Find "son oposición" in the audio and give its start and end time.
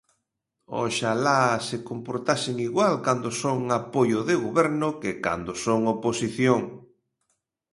5.63-6.61